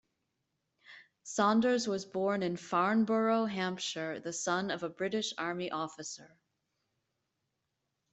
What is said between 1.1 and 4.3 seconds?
Saunders was born in Farnborough, Hampshire,